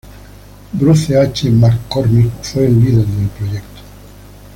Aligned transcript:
Bruce 0.73 1.15
H. 1.15 1.47
McCormick 1.51 2.31
fue 2.41 2.65
el 2.65 2.83
líder 2.83 3.05
del 3.05 3.27
proyecto. 3.29 3.81